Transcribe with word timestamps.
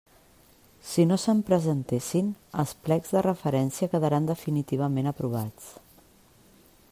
Si 0.91 1.03
no 1.09 1.17
se'n 1.23 1.43
presentessin, 1.49 2.31
els 2.63 2.73
plecs 2.87 3.13
de 3.17 3.23
referència 3.27 3.91
quedaran 3.93 4.31
definitivament 4.31 5.13
aprovats. 5.13 5.71